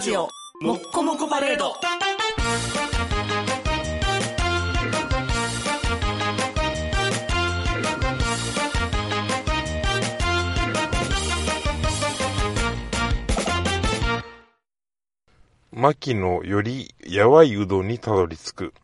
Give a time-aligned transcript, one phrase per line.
[0.00, 0.28] ジオ
[0.60, 1.74] もっこもこパレード
[15.72, 18.74] 牧野よりやわいうどんにたどり着く。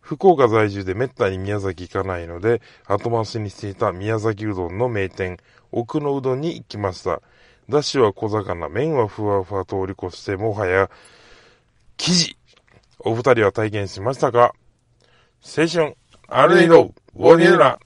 [0.00, 5.36] 福岡在住でめったに宮崎行かないので、後回しにしていた宮崎うどんの名店、
[5.70, 7.20] 奥のうどんに行きました。
[7.68, 10.88] だしは小魚、麺はふわふわ通り越して、もはや、
[11.98, 12.38] 生地。
[13.00, 14.54] お二人は体験しましたか？
[15.56, 15.96] 青春、
[16.28, 17.78] アルディド、ウォディウラ。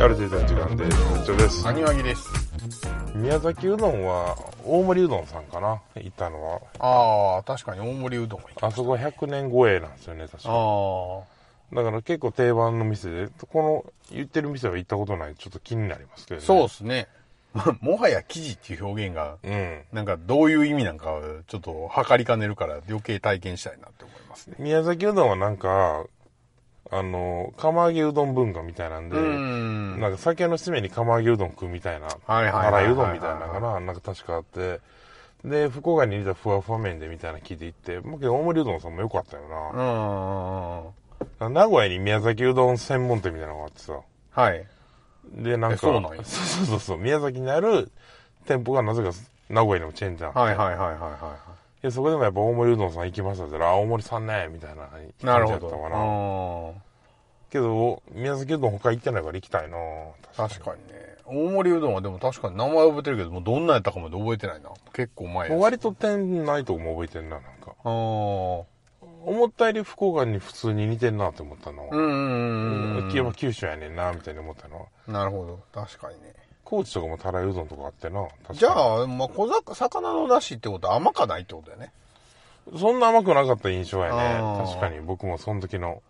[0.00, 0.98] ある程度の時間です。
[1.22, 1.68] 以上です。
[1.68, 2.26] アニワギです。
[3.14, 4.34] 宮崎うどんは、
[4.64, 5.82] 大森うどんさんかな？
[5.94, 6.60] 行ったのは。
[6.78, 8.40] ああ、確かに大盛りうどん。
[8.62, 10.48] あそこ100年超えなんですよね、確か。
[10.48, 11.20] あ
[11.74, 16.46] だから結構定番の店で、この言ってる店は行ったことないちょっと気になりますけどあ、ね。
[16.46, 17.06] そうですね。
[17.82, 19.80] もはや記事っていう表現が、うん。
[19.92, 24.56] なんかどういう意味なんか、ちょっと測りかねるから余計体験したいなって思いますね。
[24.58, 26.06] 宮崎うどんはなんか、
[26.92, 30.00] あの、釜揚げうどん文化みたいなんで、ん。
[30.00, 34.80] なんか酒の締めに釜揚げうどん食うみたいな、はいうどんみたいなのかな、なんか確かあって、
[35.44, 39.46] で、福岡に似たふわふわ麺でみたいなの聞いて行って、まあ、けど大森うどんさんも良かったよう
[41.46, 41.48] ん。
[41.48, 41.48] な。
[41.48, 44.00] 名古屋に宮崎うどん専門店みたいなのがあってさ、
[44.32, 44.66] はい。
[45.32, 46.22] で、なんか、えそうなんや。
[46.24, 47.90] そうそうそうそう、宮崎にある
[48.46, 49.10] 店舗がなぜか
[49.48, 51.36] 名古屋にもチェーン店あって、はいはいはいはいは
[51.82, 55.08] でそこでもやっぱ大森うどんさん行きましたって言ったら、あ、大森さんね、みたいな感い。
[55.18, 55.88] じなるほだったかな。
[55.96, 56.74] ど。
[57.50, 59.76] けど、宮崎うどん他行ってないから行きたいな
[60.36, 61.16] 確かにね。
[61.24, 64.70] 大盛りうどんはでも確かに名前覚えてるけど、もうどんなやったかまで覚えてないな。
[64.92, 67.74] 結構前割と店ないとこも覚えてんな、なんか。
[67.82, 68.66] 思
[69.46, 71.88] ったより福岡に普通に似てんなって思ったの。
[71.90, 73.32] うんうんうんうん。
[73.32, 74.88] 九州やねんな、みたいに思ったの。
[75.08, 75.60] なるほど。
[75.72, 76.34] 確かにね。
[76.70, 78.28] 高知とかもたらいうどんとかあってな。
[78.52, 81.92] じゃあ、まあ、小魚、魚の出汁ってことは甘かないってことだよね。
[82.78, 84.64] そんな甘くなかった印象やね。
[84.64, 86.00] 確かに、僕もその時の。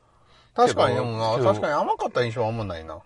[0.54, 2.98] 確かに、でもな、確かに甘かった印象はあんまないな。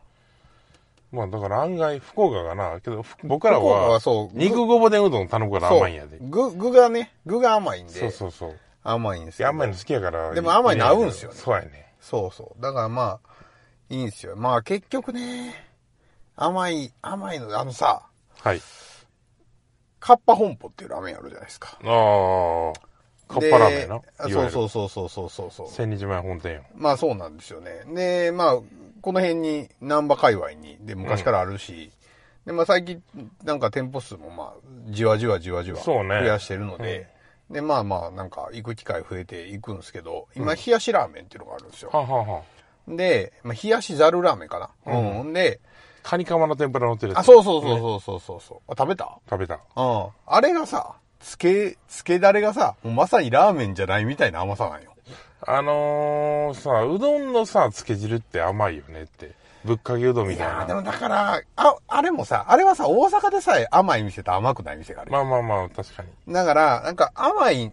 [1.12, 6.18] まあだから案外、福岡がな、けど、ふ僕らははそう、肉ごぼ天うどん頼むから甘いんやで。
[6.20, 7.92] 具、具がね、具が甘いんで。
[7.92, 8.56] そうそうそう。
[8.82, 9.44] 甘いんですよ。
[9.44, 10.34] いや甘いの好きやから。
[10.34, 11.92] でも甘いの合うんすよねそうやね。
[12.00, 12.60] そうそう。
[12.60, 13.34] だからまあ、
[13.90, 14.34] いいんですよ。
[14.34, 15.54] まあ結局ね、
[16.36, 18.02] 甘い、甘いの、あのさ、
[18.40, 18.60] はい。
[20.00, 21.78] カッパ本舗っていうラーメンあるじゃないですか。
[21.82, 22.72] ああ、
[23.26, 24.00] カッパラーメンな。
[24.26, 25.68] でいわゆるそうそうそうそうそうそう。
[25.68, 26.64] 千日前本店よ。
[26.74, 27.84] まあそうなんですよね。
[27.94, 28.58] で、まあ、
[29.00, 31.90] この辺に、南波界隈に、で、昔からあるし、
[32.44, 33.02] で、まあ最近、
[33.44, 34.52] なんか店舗数もまあ、
[34.88, 37.08] じわじわじわじわそうね増やしてるので、
[37.50, 41.90] で、まあまあ、なんか行く機会増えていくんですけど、今、冷やしラーメンっていうのがあるんですよ。
[41.92, 42.42] はあ、はあは
[42.88, 44.92] あ、で、まあ、冷やしざるラーメンかな。
[44.92, 45.32] うん。
[45.32, 45.60] で、
[46.04, 47.18] カニカマの天ぷら乗ってるやつ。
[47.20, 48.58] あ、そうそうそうそうそうそうそう。
[48.68, 49.18] あ、食べた？
[49.28, 49.54] 食べた。
[49.74, 50.08] うん。
[50.26, 54.94] あれがさ、つけ、つけだれがさ、もうまさにラーメンじゃないみたいな甘さなんよ。
[55.46, 59.32] あのー、さ、うどんのさ、つけ汁って甘いよねって。
[59.64, 60.52] ぶっかけうどんみたいな。
[60.52, 65.10] いやーでもだから、あ、あれもさ、あれはさ、大阪でさえ甘い店と甘くない店がある。
[65.10, 66.32] まあまあまあ、確かに。
[66.34, 67.72] だから、なんか甘い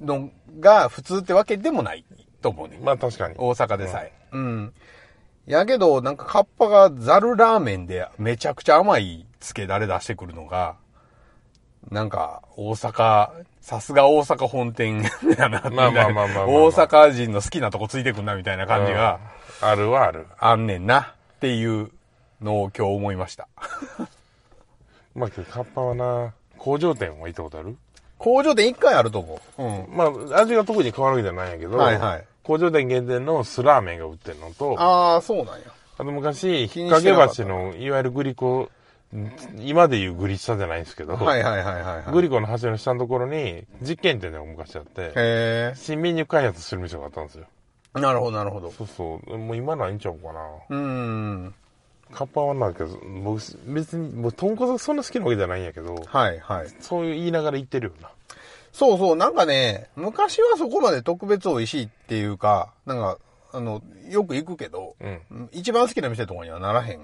[0.00, 0.30] の
[0.60, 2.04] が普通ってわけでもない
[2.40, 2.78] と思うね。
[2.82, 3.34] まあ確かに。
[3.36, 4.12] 大阪でさえ。
[4.32, 4.74] うん。
[5.48, 10.76] やけど、なんかカッパがザルラーメンでめちゃくちゃ甘いつけだれ出してくるのが、
[11.90, 13.30] なんか大阪、
[13.62, 15.02] さすが大阪本店
[15.38, 15.70] やな、みたいな。
[15.70, 19.20] まあまあまあまあまあまあ大阪人の好きなとこついてくんな、みたいな感じが
[19.62, 20.26] あるはある。
[20.38, 21.90] あんねんな、っていう
[22.42, 23.48] のを今日思いました。
[25.16, 27.74] まあカッパはな、工場店は行ったことある？
[28.18, 29.62] 工場店一回あると思う。
[29.62, 29.96] うん。
[29.96, 30.04] ま
[30.36, 35.54] あ、味が特に変わるわけじゃないんやけど、はいはい工場店限定の酢ラーメンが売ってるのと、あああ、そうなんや。
[35.98, 38.70] と昔、気引っ掛け橋の、いわゆるグリコ、
[39.58, 42.10] 今でいうグリ下じゃないんですけど、はいはいはいはい、はい。
[42.10, 47.44] グリコの橋の下のところに、実験店が昔あって、へ新メニュー開発してる店があったんですよ。
[47.98, 48.00] え。
[48.00, 48.70] なるほどなるほど。
[48.70, 49.36] そうそう。
[49.36, 50.40] もう今ないんちゃうかな。
[50.70, 51.54] うーん。
[52.12, 52.86] カッパはなんか、
[53.22, 56.68] 僕、別に、もう豚骨がそんな好きなわけじゃないんやけど、はいはい。
[56.80, 58.08] そういう言いながら言ってるよな。
[58.78, 63.18] そうそう、なんかね、昔はそこまで特別美味しいっていうか、なんか、
[63.52, 65.48] あの、よく行くけど、うん。
[65.50, 67.00] 一番好きな店とかにはならへん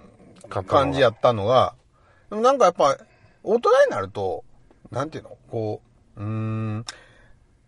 [0.68, 1.74] 感じやったのが、
[2.30, 2.96] でもなんかやっぱ、
[3.42, 4.44] 大人になると、
[4.92, 5.36] なんていうの？
[5.50, 5.82] こ
[6.16, 6.84] う、うーん、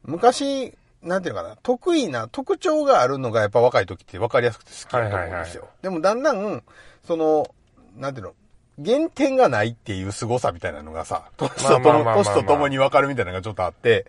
[0.05, 5.63] 昔、なんていうのかな、得意な特徴があるのがやっぱ若い時って分かりやすくて好きだと思うんですよ。
[5.63, 6.63] はいでもだんだん、
[7.05, 7.45] その、
[7.97, 8.35] なんていうの、
[8.79, 14.07] 減点がないっていう凄さみたいなのがさ、年とともとともに分かるみたいなのがちょっとあって、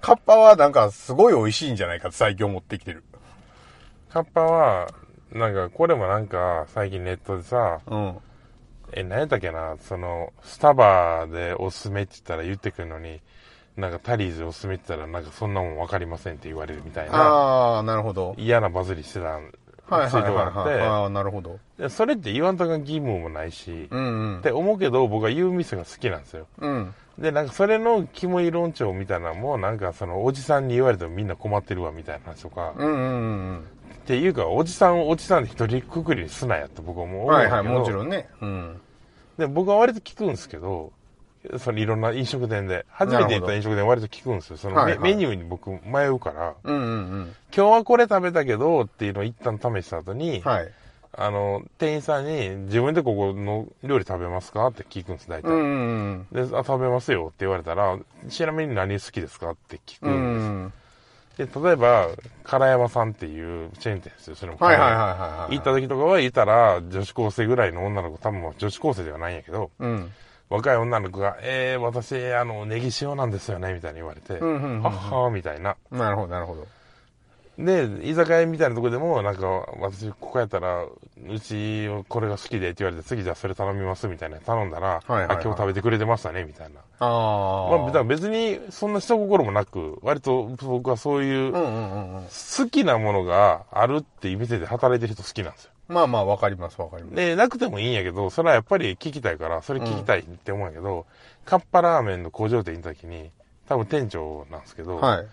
[0.00, 3.04] カッパはなんかすごい美味しいんじゃないかって最近思ってきてる。
[4.08, 4.88] カッパは、
[5.32, 8.18] なんか、これもなんか、最近ネットでさ、うん。
[8.92, 13.20] え、何やったっけな、その、スタバでおすすめって言ったら言ってくるのに、
[13.76, 18.34] なんかタリーズでおすすめって言ったら、なんかそんなもん分かりませんって言われるみたいな、ああ、なるほど。
[18.38, 19.42] 嫌なバズりしてたはい
[19.88, 20.28] はいはいは
[20.76, 20.80] い。
[20.80, 21.58] あっあ、なるほど。
[21.88, 24.42] それって言わんとか義務もないし、うんうんっ。
[24.42, 26.46] て思うけど、僕は言う店が好きなんですよ。
[26.58, 26.94] うん。
[27.18, 33.64] で、なんかそれのキモい論調みたいなのも、なんかその、おじさんに言われてもみんな困ってるわみたいな話とか、うんうんうん
[34.08, 37.28] っていうか、おじさんをおじさんで一人くくりにすなやって僕はもううん。
[37.28, 38.28] はいはい、もちろんね。
[38.40, 38.80] うん。
[39.36, 40.92] で、僕は割と聞くんですけど、
[41.58, 44.56] そのいろんな飲食店で、初めて行った飲食店割と聞くんですよ。
[44.56, 47.34] そのメ,、はいはいメニューに僕迷うから、うんうんうん。
[47.56, 50.72] 今日はこれ食べたけどっていうのを一旦試した後に、はい。
[51.12, 54.66] あの、店員さんに自分でここの料理食べますか？
[54.68, 55.48] って聞くんです、大体。
[55.48, 55.64] うんう
[56.12, 57.98] んで、あ、食べますよって言われたら、
[58.28, 59.50] ちなみに何好きですか？
[59.50, 60.12] って聞くうん。
[60.12, 60.16] う
[60.66, 60.72] ん
[61.38, 61.48] です。
[61.48, 61.62] ん。
[61.62, 62.08] で、例えば、
[62.44, 64.58] 唐山さんっていうチェーン店ですよ、それも。
[64.58, 65.56] はいはいはいはいはい。
[65.56, 70.12] 行った時とかは、いたら、女子高生ぐらいの女の子、多分女子高生ではないんやけど、うん。
[70.50, 75.76] 若い女の子が、えー、私、あの、ネギ塩なんですよね、みたいに言われて、はっはーみたいな。
[75.90, 76.66] なるほどなるほど。
[77.58, 79.46] で、居酒屋みたいなとこでも、なんか、
[79.80, 86.80] 私、ここやったら、うち、これが好きでって言われて、次じゃあそれ頼みます、みたいな頼んだら、はいはいはいあ、今日食べてくれてましたね、みたいな。
[87.00, 87.76] ああ。
[87.78, 91.52] まあ、だから別に、そんな下心もなく、割と僕はそういう。
[91.52, 95.72] 好きなものがあるっていう店で働いてる人好きなんですよ。
[95.88, 97.16] まあまあわかりますわかります。
[97.16, 101.06] で、なくてもいいんやけど、それはやっぱり聞きたいから、それ聞きたいって思うんやけど、
[101.44, 103.30] カッパラーメンの工場店に行った時に、
[103.68, 105.26] 多分店長なんですけど、はい。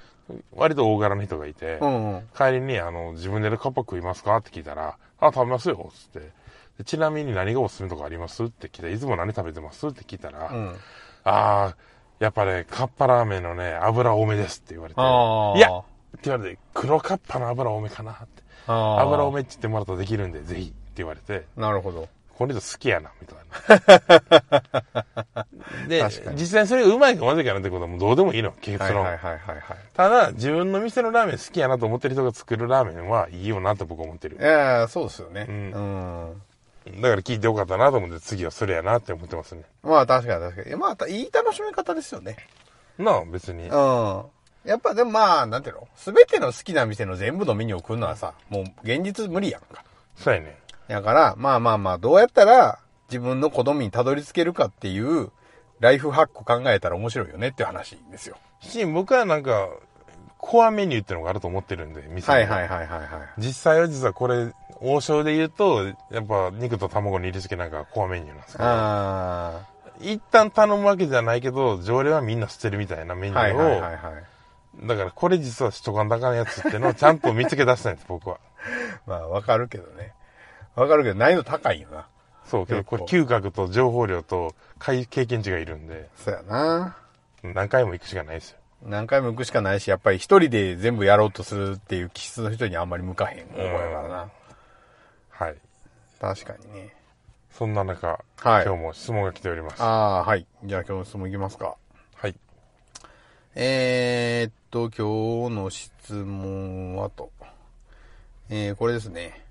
[0.56, 2.24] 割と大柄な人がいて、うんうん。
[2.36, 6.32] 帰りに、あの、自分でカッパ食いますかって聞いたら、あ、食べますよ、つって。
[6.78, 10.70] でちなみに何がおすすめとかありますって聞いたら、いつも何食べてますって聞いたら、うん。
[10.70, 11.76] ああ、
[12.20, 15.02] やっぱね、カッパラーメンのね、油多めですって言われて。
[15.02, 15.04] い
[15.62, 15.84] やっ
[16.22, 18.45] て言われて、黒カッパの油多めかなって。
[18.68, 22.08] 油多めって言ってもらったらできるんで、ぜひって言われて、なるほど。
[22.38, 23.38] この人好きやな、みたい
[25.32, 25.46] な。
[25.88, 26.04] で
[26.36, 29.04] 実際それがうまいかまずいかなってことはもうどうでもいいの、結論。
[29.04, 29.78] はいはいはいはいはい。
[29.94, 34.38] ただ、自分の店のラーメン好きやなと思ってる人が作るラーメンはいいよなと僕は思ってる。
[34.38, 35.46] いやーそうですよね。
[35.48, 35.72] うん
[36.86, 37.02] うん。
[37.02, 39.64] だから聞いてよかったなと思って次はそれやなって思ってますね。
[39.82, 40.76] まあ確かに確かに。
[40.76, 42.36] まあ、いい楽しみ方ですよね。
[42.98, 43.68] なあ、別に。
[43.68, 44.24] うん。
[44.66, 45.88] やっぱでもまあ、なんていうの？
[45.96, 49.84] すべての好きな店の全部のメニューを食うのはさ、もう現実無理やんか。
[50.16, 50.58] そうやね。
[50.88, 52.80] だから、まあまあまあ、どうやったら
[53.10, 55.32] 自分の好みにたどり着けるかっていう、
[55.80, 58.38] ライフハック考えたら面白いよねっていう話ですよ。
[58.62, 59.70] し、僕はなんか、
[60.38, 63.08] コアメニューってのがあると思ってるんで、店にはいはいはいはいはい。
[63.40, 69.62] 実際は実はこれ、王将で言うと、やっぱ肉と卵に入れ付けなんかコアメニューなんですけど、あ
[70.02, 73.40] 一旦頼むわけじゃないけど、常連はみんな捨てるみたいなメニあ。
[73.44, 74.24] ューを、はいはいはいはい。
[74.84, 78.40] だからこれ実はしとかんだかんやつってのをちゃんと見つけ出したいんです、僕は。
[79.08, 80.14] まあわかるけどね。
[80.76, 82.08] わかるけど難易度高いよな。
[82.46, 86.98] そう、けどこれ結嗅覚と情報量と経験値がいるんで、そうやな。
[87.44, 88.58] 何回も行くしかないですよ。
[88.84, 94.30] 何回も行くしかないし、やっぱり一人で全部やろうとするっていう気質の人にあんまり向かへん方やからな。
[95.30, 95.56] はい。
[96.22, 96.96] 確かにね。
[97.52, 99.82] そんな中、はい今日も質問が来ております。
[99.82, 100.46] ああー、はい。
[100.66, 101.76] じゃあ今日の質問いきますか。
[103.56, 103.64] はい。
[103.64, 107.32] えー、っと、今日の質問はと。
[108.50, 109.46] えー、これですね。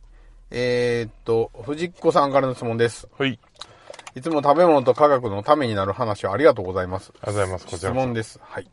[0.50, 3.08] えー、っと、藤子さんからの質問です。
[3.18, 3.38] はい。
[4.14, 7.12] いつも食べ物と科学のためになる話をありがとうございます。
[7.22, 8.38] ありがとうございますこち質らこそ問です。
[8.42, 8.68] はい。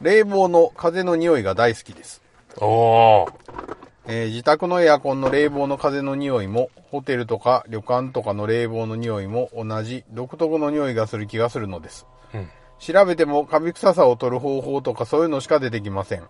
[0.00, 2.22] 冷房の風の匂いが大好きです。
[2.58, 3.32] おー。
[4.06, 12.06] えー自宅のエアコンの冷房の風の匂いも、ホテルとか旅館とかの冷房の匂いも同じ独特の匂いがする気がするのです。
[12.32, 12.48] うん。
[12.80, 16.24] 調べてもカビ臭さを取る方法とかそういうのしか出てきません。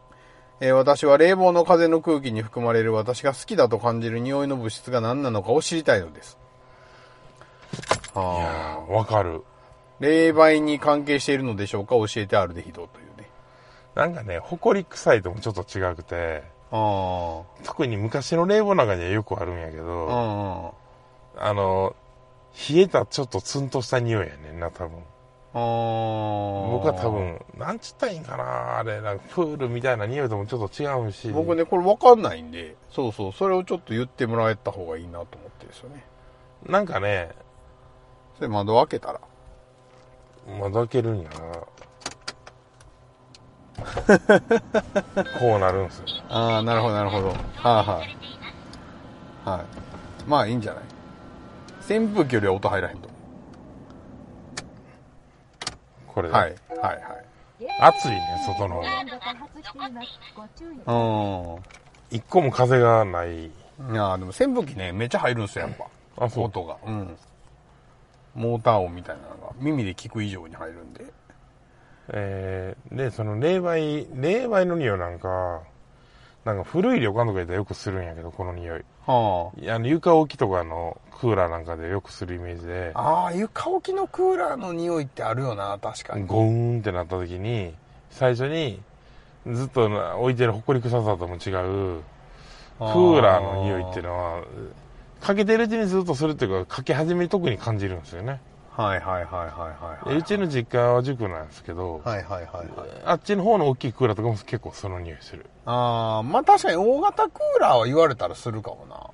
[0.61, 6.37] えー私は冷房の風の空気に含まれる私が好きだと感じる匂いの物質が何なのかを知りたいのです。
[8.13, 8.93] はあ。
[8.93, 9.43] わかる。
[10.01, 11.95] 冷媒に関係しているのでしょうか？
[11.95, 13.31] 教えてあるでひどというね。
[13.95, 16.43] なんかね、埃臭いともちょっと違くて、
[16.73, 20.75] あ特に昔の冷房の中にはよくあるんやけど。
[21.39, 21.95] あの、
[22.69, 24.99] 冷えたちょっとツンとした匂いやねんな、多分。
[25.53, 25.61] 僕
[26.87, 31.29] は多分、なんちったらいいんかな、あれ、なんかプールみたいな匂いともちょっと違うし。
[31.31, 36.05] 僕ね、これ分かんないんで、そうそう、それをちょっと言ってもらえた方がいいなと思ってですよね。
[36.67, 37.33] なんかね、
[38.37, 39.21] それ窓開けたら。
[40.61, 41.37] 窓開けるんやな
[45.39, 46.05] こうなるんすよ。
[46.29, 47.29] ああ、なるほど、なるほど。
[47.29, 49.49] はい、はい。
[49.59, 49.67] はい。
[50.29, 50.85] まあ、いいんじゃない？
[51.99, 53.10] 扇風機よりは音入らへんと
[56.21, 56.29] これ。
[56.31, 57.01] はい、はい、はい。
[57.81, 58.89] 暑いね、外の方が。
[61.61, 63.29] う一個も風がない。
[63.29, 63.33] ん。
[63.45, 63.51] い
[63.95, 65.77] やーでも扇風機ね、めっちゃ入るんすよ、やっ
[66.17, 66.25] ぱ。
[66.25, 66.45] あ、そう。
[66.45, 66.77] 音が。
[66.87, 67.17] うん。
[68.35, 71.05] モーター音みたいなのが耳で聞く以上に入るんで。
[72.13, 75.63] えー、で、その霊媒、霊媒の匂いなんか、
[76.45, 78.85] なんか古い旅館とか行ったらよくするんやけど、この匂い。
[79.07, 83.01] はいやあの床置きとかのクーラーなんかでよくするイメージで、あ。
[83.01, 86.27] ああ、床置きのクーラーの匂いってあるよな、確かに。
[86.27, 87.75] ゴーンってなった時に、
[88.11, 88.81] 最初に、
[89.47, 91.51] ずっとな置いてる埃臭さとも違
[91.97, 92.03] う、
[92.79, 94.43] クーラーの匂いっていうのは、
[95.21, 98.41] かけてるうちにずっとするっていうか、かけ始めに特に感じるんですよね。
[98.71, 100.15] はいはいはいはいはいはい。
[100.15, 102.89] でうちの実家は塾なんですけど、はいはいはいはい。
[103.05, 105.47] あっちの方の大きいクーラーとかも結構その匂いする。
[105.67, 109.11] ああ、まあ確かに大型クーラーは言われたらするかもな。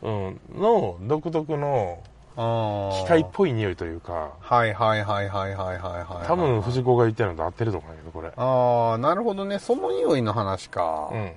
[0.00, 2.02] うん、の独特の。
[2.38, 6.26] 機械っぽい匂いというか、はいはいはいはいはいはいはい。
[6.28, 8.32] 多分藤子が言ってるのと合ってると思うんだけど、これ。
[8.36, 9.58] ああ、なるほどね。
[9.58, 11.10] その匂いの話か。
[11.12, 11.32] うん。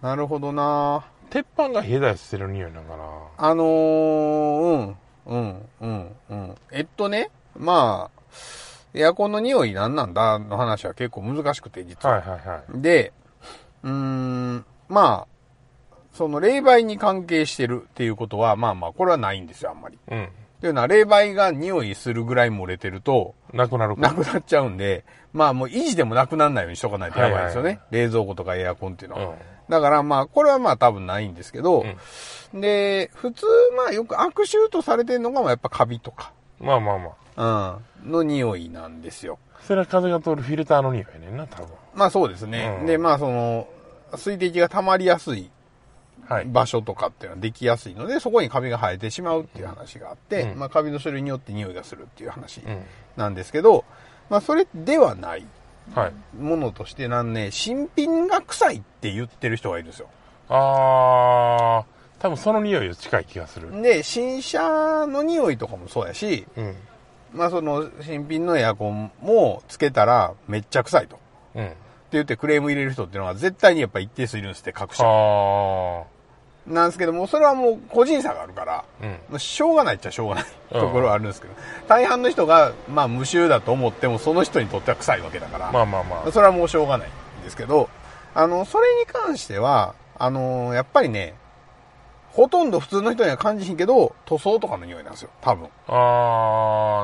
[0.00, 1.04] なるほどな。
[1.28, 3.04] 鉄板が冷えたりしてる匂いなんかな。
[3.36, 4.96] あのー、うん、
[5.26, 6.54] うん、うん、うん。
[6.70, 8.22] えっとね、まあ、
[8.94, 12.16] エアコンの匂い何なんだの話は結構難しくて、実は。
[12.16, 12.80] はいはいはい。
[12.82, 13.12] で、
[13.82, 19.98] うーん、まあ、その霊媒に関係してるっていうことは、まあまあ、これはないんですよ、あんまり。
[20.10, 20.28] うん。
[20.62, 27.68] というのは、霊媒が匂いするぐらい漏れてると、なくなるかなくなっちゃうんで、まあもう維持でもなくならないようにしとかないとやばいですよね。
[27.68, 29.24] はい冷蔵庫とかエアコンっていうのは。
[29.30, 29.34] うん
[29.68, 31.84] だからまあ、これはまあ多分ないんですけど、
[32.52, 37.78] で、普通まあよく悪臭とされてるのがやっぱカビとか、まあまあまあ。
[38.04, 39.38] うん、の匂いなんですよ。
[39.62, 41.68] それは風が通るフィルターの匂いやねんな、多分。
[41.94, 42.76] まあそうですね。
[42.80, 43.66] うんで、まあその、
[44.16, 45.50] 水滴が溜まりやすいはい。
[46.46, 52.82] 場所とかっていうのはできやすいので、そこにカビが生えてしまうっていう話があって、うんまあカビの種類によって匂いがするっていう話うん。
[53.16, 53.84] なんですけど、
[54.30, 55.46] まあそれではない
[55.94, 56.12] はい。
[56.36, 60.08] ものとしてなんね、新品が臭いって言ってる人がいるんですよ。
[60.48, 63.82] あー、多分その匂いと近い気がする。
[63.82, 66.76] で、新車の匂いとかもそうやし、うん。
[67.32, 71.16] まあその新品のエアコンもつけたらめっちゃ臭いと。
[71.16, 71.18] っ
[71.54, 71.72] てうん。
[72.12, 75.02] 言ってクレーム入れる人っていうのは絶対にやっぱ一定数いるんですって、各社。
[76.68, 79.04] あなんですけども、それはもう個人差があるから、ー。
[79.04, 79.10] うん。
[79.30, 81.54] まあしょうがないっちゃしょうがないうんところはあるんですけど、
[81.88, 86.32] 大半の人が、まあ無臭だと思っても、その人にとっては臭いわけだから、まあまあまあ。
[86.32, 87.88] それはもうしょうがないんですけど、
[88.34, 91.34] あの、それに関しては、あの、やっぱりね、
[92.32, 95.68] ほとんど普通の人には感じひんけど、塗装とかの匂いなんですよ、多分。
[95.86, 95.92] あ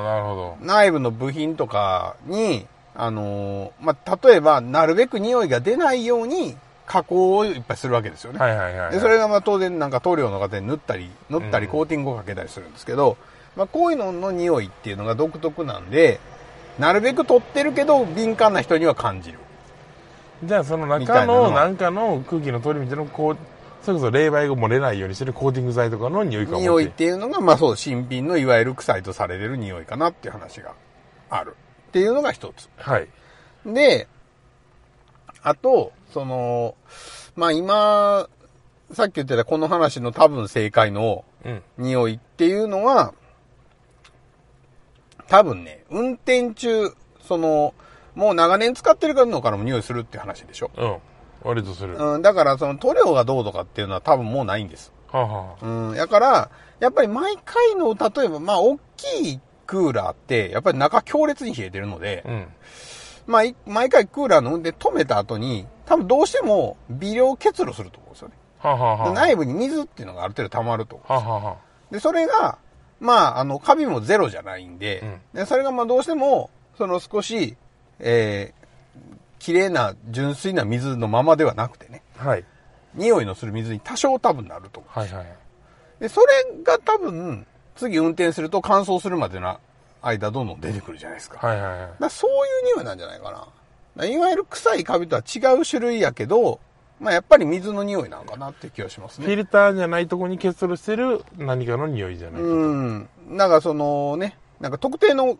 [0.01, 0.57] ー、なるほど。
[0.61, 6.57] 内部の部品とかに、あの、まあ、例えば、なるべく匂いが出ないように、
[6.89, 8.39] 加工をいっぱいするわけですよね。
[8.39, 8.93] はいはいはいはい。
[8.93, 13.17] で、それがまあ当然なんか塗料の方に塗ったり、塗ったりコーティングをかけたりするんですけど、
[13.57, 16.19] まあこういうのの匂いっていうのが独特なんで、
[16.79, 19.39] なるべく取ってるけど敏感な人には感じる。
[20.45, 23.37] じゃあその中のなんかの空気の通り道のこう、
[23.83, 30.75] それこそ冷媒が漏れないようにしてるコーティング剤とかの匂いかも匂いっていうのが、まあそう、新品のいわゆる臭いとされてる匂いかなっていう話が
[31.29, 31.57] ある。
[31.89, 32.69] っていうのが一つ。
[32.77, 33.09] はい。
[33.67, 34.07] で、
[35.43, 36.75] あと、その、
[37.37, 38.29] まあ今、
[38.93, 41.63] さっき言ってたこの話の多分正解のうん。
[41.79, 43.15] 匂いっていうのは、
[45.29, 46.91] 多分ね、運転中、
[47.23, 47.75] その、
[48.15, 50.71] もう長年使ってるのからも匂いするっていう話でしょ。
[50.77, 50.97] うん。
[51.43, 51.97] 割とする。
[51.97, 54.93] はうん、だからその塗料がどうとかっていうのは多分もうないんです。
[55.13, 56.51] あ、はあ、うん、だから、
[56.81, 62.47] やっぱり毎回の、例えば、まあ、大きいクーラーって、やっぱり中強烈に冷えてるので、うん。
[63.27, 68.35] まあ、い毎回クーラーの運転止めた後に、多分どうしても微量結露すると思うんですよね。
[68.59, 71.01] はあ、は内部に水っていうのがある程度溜まると。
[71.05, 71.57] はあ、はあは
[71.91, 72.59] で、それが、
[73.01, 77.57] まあ、あの、カビもゼロじゃないんで、うんでそれがまあどうしても、その少し、
[78.01, 78.67] えー、
[79.39, 82.29] 綺麗な純粋な水のままではなくてね、あ。
[82.29, 82.45] はい。
[82.95, 84.99] 匂いのする水に多少多分なると思う。
[84.99, 85.27] はいはい。
[86.01, 89.59] で、それが多分、次運転すると乾燥するまでの
[90.03, 91.37] 間どんどん出てくるじゃないですか。
[91.37, 91.91] だかはいはいはい。
[91.99, 93.49] らそういう匂いなんじゃないかな。
[94.07, 96.61] いわゆる臭いカビとは違う種類やけど、
[97.01, 99.27] まあやっぱり水の匂いなんかなって気がしますね。
[99.27, 102.55] フィルターじゃないとこに結露してる何かの匂いじゃないかと。
[102.55, 103.09] うん。
[103.29, 105.39] なんかそのね、なんか特定の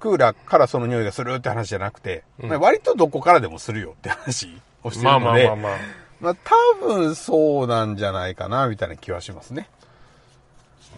[0.00, 5.78] クーラーからその匂いがするって話じゃなくて、うんまあ割とどこからでもするよって話をしてまあるので、まあまあまあ。
[6.20, 9.68] まあ多分そうなんじゃないかな、みたいな気はしますね。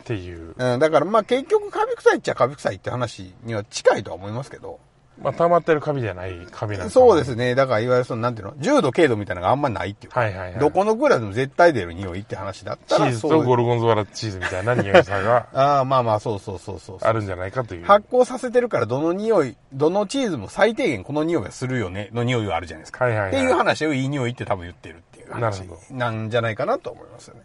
[0.00, 0.54] っていう。
[0.56, 4.78] うん、だからまあ結局カビ臭いっちゃカビ臭いって話には近いとは思いますけど。
[5.22, 7.54] まあ、溜まってるカビじゃないカビなんそうですね。
[7.54, 10.20] だからいわゆるそのなんていうの、重度軽度みたいなのがあんまないっていうか。
[10.20, 13.06] はいはいはいどこのクラスでも絶対出る匂いって話だったら。
[13.06, 16.98] チーズとゴルゴンゾーラチーズみたいな匂いさがああ、まあまあ、そうそうそうそう。
[17.00, 17.84] あるんじゃないかという。
[17.84, 23.04] 発酵させてるからどの匂い、どのチーズも最低限この匂いはするよね、の匂いはあるじゃないですか。
[23.04, 27.40] はいはいはいっていう話をいい匂いって多分言ってるっていう話なんじゃないかなと思いますよね。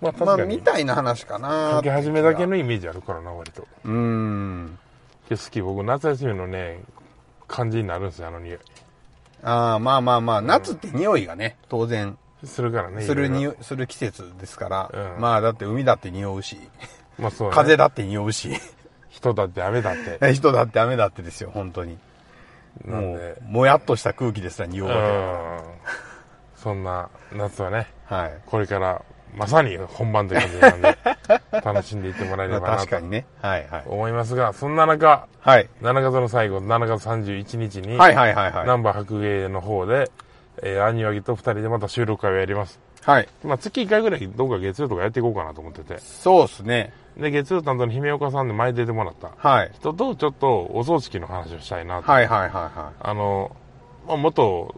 [0.00, 1.48] まあまあ、確かに、みたいな話かな。
[1.48, 3.66] かけ始めだけのイメージあるからな、割と。
[3.84, 4.78] うーん。
[5.36, 6.80] 好き、僕、夏休みのね、
[7.48, 8.58] 感じになるんですよ、あの匂い。
[9.42, 13.02] ああ、まあまあまあ、夏って匂いがね、当然、するからね。
[13.02, 16.58] する匂い、する季節ですから、うんまあだって海だって匂うし、
[17.18, 17.54] まあそう、ね。
[17.54, 18.50] 風だって匂うし、
[19.08, 20.18] 人だって雨だって。
[20.32, 21.98] 人だって雨だってですよ、本当に。
[22.86, 25.80] もう、、もやっとした空気ですら匂ううわけ。
[26.56, 28.38] そんな夏はね、はい。
[28.46, 29.02] これから、
[29.34, 30.98] まさに本番という感じなんで、
[31.64, 33.26] 楽しんでいってもらえれまあばなと確かにね。
[33.40, 33.82] はいはい。
[33.86, 35.68] 思いますが、そんな中、はい。
[35.82, 38.66] 7月の最後、7月31日に、はいはいはいはい。
[38.66, 40.10] ナンバー白芸の方で、
[40.62, 42.80] えー、アニワギと二人でまた収録会をやります。
[43.02, 43.28] はい。
[43.44, 45.98] まあ、月1回ぐらいどうか月曜とかやっていこうかなと思ってて。
[45.98, 46.92] そうっすね。
[47.16, 49.70] で、月曜担当の姫岡さんで前出てもらったはい。
[49.74, 52.10] 人とちょっとお葬式の話をしたいなと。
[52.10, 53.56] はいはいはいはあの、
[54.06, 54.74] まあ、元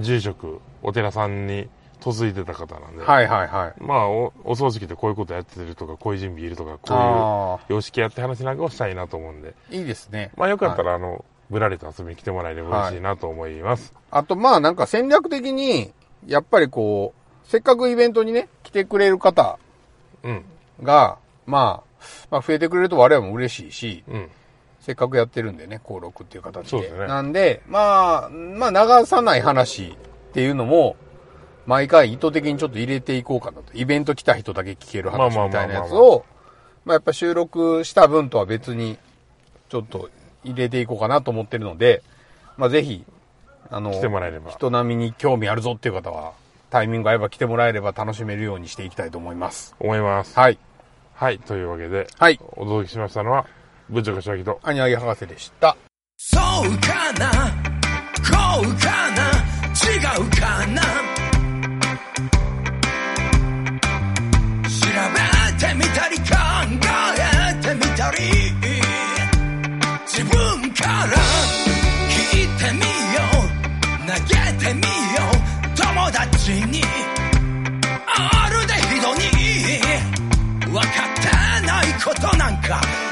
[0.00, 1.68] 住職、お寺さんに
[2.04, 3.06] 嫁いでた方なんで、い。
[3.06, 3.82] はいはいはい。
[3.82, 10.30] まあお、お葬式でこういうことやってるとか、こういう準備いるとか、こあういう様式やって話なんかをしたいなと思うんで、いいですね。
[10.36, 13.94] まあよかったはいら、あの、ぶらりと遊びに来てもらえれば嬉しいなと思います。
[14.10, 15.92] あとまあなんか戦略的に、
[16.26, 19.58] やっぱりこう、せっかくイベントにね、来てくれる方
[20.22, 20.44] うん、
[20.82, 24.30] が、まあ、まあ増えてくれると我々も嬉しいし、うん、
[24.80, 26.68] せっかくやってるんでね、登録っていう形で。
[26.68, 29.96] そうですねなんで、まあ、まあ流さない話
[30.30, 30.96] っていうのも、
[31.66, 33.64] 毎回意図的にちょっと入れていこうかなと。
[33.74, 36.24] イベント来た人だけ聞ける話みたいなやつまあを、
[36.84, 38.96] まあやっぱ収録した分とは別に、
[39.68, 40.08] ちょっと
[40.44, 42.02] 入れていこうかなと思ってるので、
[42.56, 43.04] まあぜひ、
[43.68, 44.52] あの、来てもらえれば。
[44.52, 46.32] 人並みに興味あるぞっていう方は、
[46.70, 49.74] タイミングが合えば来てもらえれば楽しめるようにしていきたいと思います。
[49.80, 50.38] 思います。
[50.38, 50.58] はい。
[51.14, 52.38] はい、というわけで、はい。
[52.52, 53.46] お届けしましたのは、
[53.88, 55.76] 部長柏木と、アニワギ博士でした。
[56.16, 56.40] そう
[56.78, 57.30] かな？
[58.22, 59.30] こうかな？
[59.74, 61.15] 違うかな？
[82.68, 83.05] こ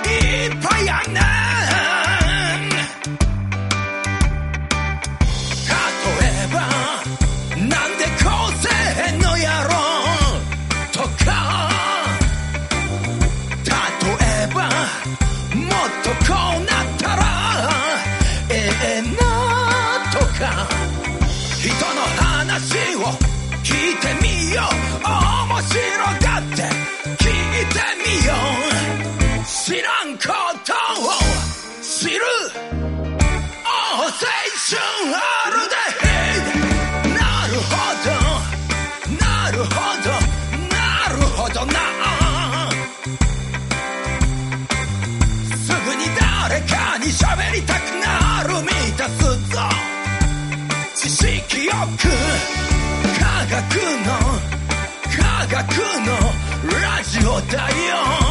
[47.04, 49.60] に喋りたくなる満たすぞ。
[50.94, 52.08] 知識よく
[53.20, 53.60] 科学
[54.06, 54.10] の
[55.14, 55.60] 科学
[56.06, 58.23] のラジオだよ。